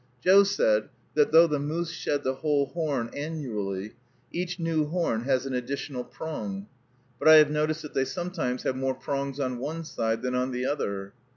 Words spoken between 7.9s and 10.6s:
they sometimes have more prongs on one side than on